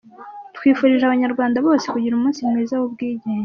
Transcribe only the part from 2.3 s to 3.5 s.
mwiza w’ubwigenge!.